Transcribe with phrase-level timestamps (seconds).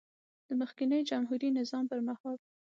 [0.47, 2.37] د مخکېني جمهوري نظام پر مهال